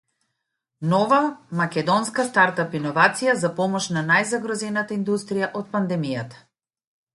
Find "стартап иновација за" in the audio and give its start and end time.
2.29-3.53